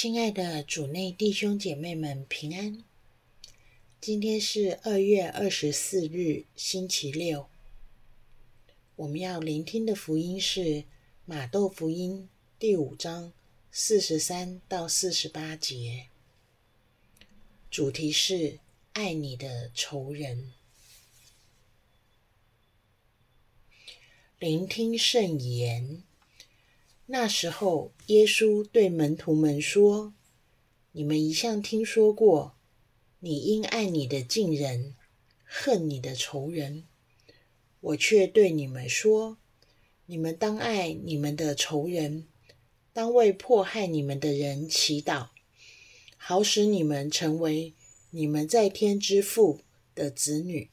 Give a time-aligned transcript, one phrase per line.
[0.00, 2.84] 亲爱的主内弟兄姐妹们平安。
[4.00, 7.48] 今天是二月二十四日，星期六。
[8.94, 10.84] 我们要聆听的福音是
[11.24, 12.28] 马窦福音
[12.60, 13.32] 第五章
[13.72, 16.06] 四十三到四十八节，
[17.68, 18.60] 主题是
[18.92, 20.52] 爱你的仇人。
[24.38, 26.04] 聆听圣言。
[27.10, 30.12] 那时候，耶稣对门徒们说
[30.92, 32.54] ：“你们一向听说过，
[33.20, 34.94] 你应爱你的近人，
[35.42, 36.84] 恨你的仇人。
[37.80, 39.38] 我却对你们说，
[40.04, 42.26] 你们当爱你们的仇人，
[42.92, 45.28] 当为迫害你们的人祈祷，
[46.18, 47.72] 好使你们成为
[48.10, 49.62] 你们在天之父
[49.94, 50.68] 的子女。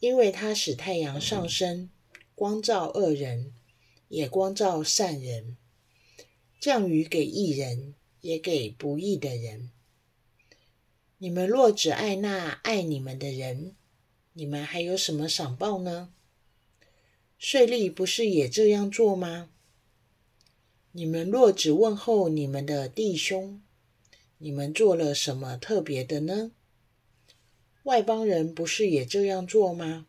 [0.00, 1.90] 因为他使太阳上升，
[2.34, 3.52] 光照恶人。”
[4.08, 5.56] 也光照善人，
[6.60, 9.70] 降雨给义人，也给不义的人。
[11.18, 13.74] 你们若只爱那爱你们的人，
[14.34, 16.12] 你们还有什么赏报呢？
[17.38, 19.50] 税吏不是也这样做吗？
[20.92, 23.60] 你们若只问候你们的弟兄，
[24.38, 26.52] 你们做了什么特别的呢？
[27.82, 30.06] 外邦人不是也这样做吗？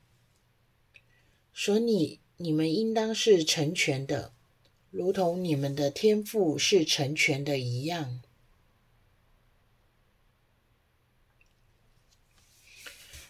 [1.53, 2.19] 所以。
[2.37, 4.33] 你们应当是成全的，
[4.91, 8.21] 如同你们的天赋是成全的一样。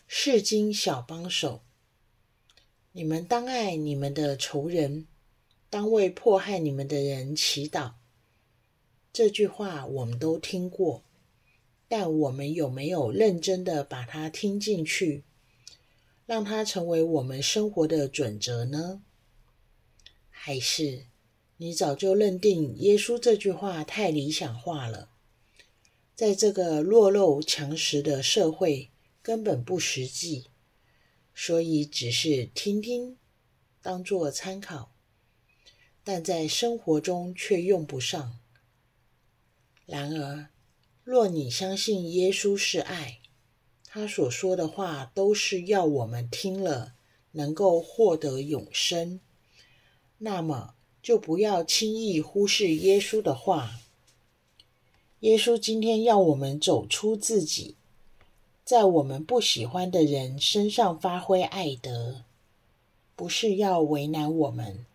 [0.08, 1.61] 世经小帮手，
[2.94, 5.06] 你们当爱你们的仇人，
[5.70, 7.94] 当为迫害你们的人祈祷。
[9.14, 11.03] 这句话我们都听过，
[11.88, 15.23] 但我们有没有认真的把它听进去？
[16.25, 19.01] 让它成为我们生活的准则呢？
[20.29, 21.05] 还是
[21.57, 25.09] 你早就认定耶稣这句话太理想化了，
[26.15, 30.47] 在这个弱肉强食的社会根本不实际，
[31.33, 33.17] 所以只是听听，
[33.81, 34.95] 当做参考，
[36.03, 38.39] 但在生活中却用不上。
[39.85, 40.49] 然而，
[41.03, 43.19] 若你相信耶稣是爱，
[43.98, 46.95] 他所说的话都是要我们听了
[47.32, 49.22] 能够获得永生，
[50.17, 53.80] 那么就不要轻易忽视耶稣的话。
[55.22, 57.76] 耶稣今天要我们走出自己，
[58.66, 62.26] 在我们不喜欢的人身上发挥爱德，
[63.16, 64.86] 不是要为难我们，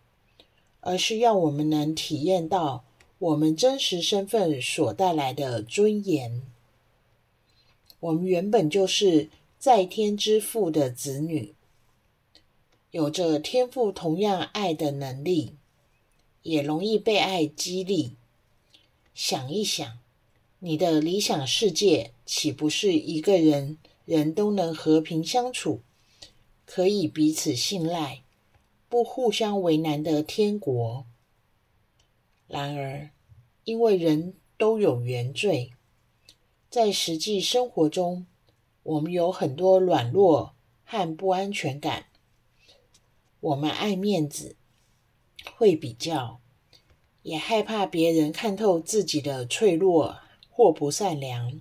[0.79, 2.83] 而是要我们能体验到
[3.17, 6.43] 我们真实身份所带来的尊严。
[8.01, 9.29] 我们原本就是
[9.59, 11.53] 在天之父的子女，
[12.89, 15.55] 有着天父同样爱的能力，
[16.41, 18.15] 也容易被爱激励。
[19.13, 19.99] 想一想，
[20.59, 25.81] 你的理想世界岂不是一个人人都能和平相处，
[26.65, 28.23] 可以彼此信赖，
[28.89, 31.05] 不互相为难的天国？
[32.47, 33.11] 然而，
[33.63, 35.73] 因为人都有原罪。
[36.71, 38.27] 在实际生活中，
[38.83, 40.55] 我们有很多软弱
[40.85, 42.05] 和不安全感。
[43.41, 44.55] 我们爱面子，
[45.53, 46.39] 会比较，
[47.23, 51.59] 也害怕别人看透自己的脆弱或不善良。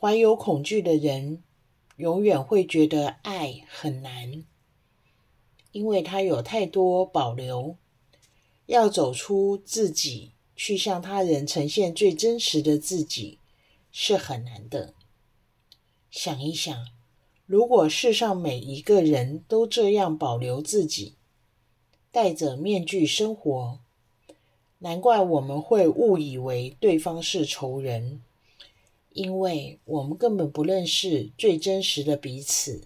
[0.00, 1.42] 怀有恐惧的人，
[1.96, 4.46] 永远会觉得爱很难，
[5.72, 7.76] 因为他有太多保留。
[8.64, 13.40] 要走出自己，去向他人呈现最真实的自己。
[13.90, 14.94] 是很难的。
[16.10, 16.86] 想一想，
[17.46, 21.14] 如果世上每一个人都这样保留自己，
[22.10, 23.80] 戴着面具生活，
[24.78, 28.22] 难怪我们会误以为对方是仇人，
[29.12, 32.82] 因为我们根本不认识最真实的彼此。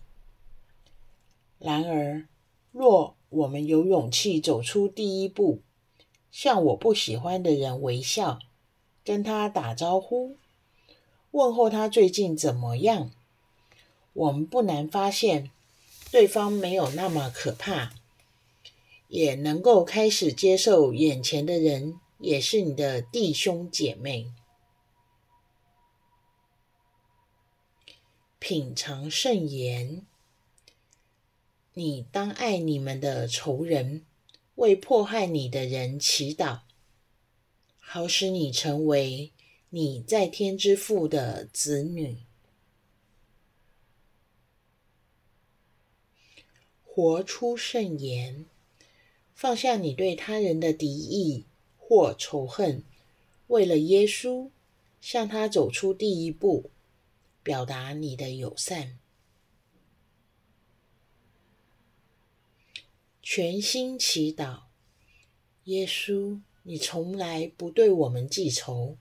[1.59, 2.27] 然而，
[2.73, 5.61] 若我们有勇气走出第一步，
[6.31, 8.41] 向我不喜欢的人微笑，
[9.05, 10.37] 跟他打招呼。
[11.33, 13.11] 问候他最近怎么样？
[14.13, 15.51] 我们不难发现，
[16.11, 17.95] 对方没有那么可怕，
[19.09, 24.31] 也能够开始接受眼前的人也是你的弟兄姐妹。
[28.39, 30.05] 品尝圣言，
[31.73, 34.05] 你当爱你们的仇人，
[34.57, 36.61] 为迫害你的人祈祷，
[37.79, 39.33] 好使你成为。
[39.75, 42.19] 你在天之父的子女，
[46.85, 48.45] 活出圣言，
[49.35, 51.47] 放下你对他人的敌意
[51.79, 52.85] 或仇恨，
[53.47, 54.51] 为了耶稣，
[55.01, 56.69] 向他走出第一步，
[57.43, 58.99] 表达你的友善。
[63.23, 64.65] 全心祈祷，
[65.65, 68.99] 耶稣，你从来不对我们记仇，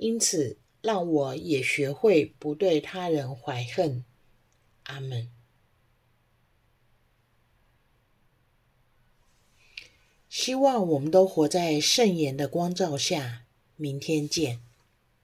[0.00, 4.02] 因此让我也学会不对他人怀恨。
[4.84, 5.30] 阿门。
[10.30, 13.44] 希望我们都活在圣言的光照下。
[13.76, 14.69] 明天见。